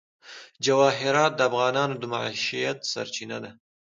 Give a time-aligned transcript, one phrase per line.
[0.65, 3.51] جواهرات د افغانانو د معیشت سرچینه ده.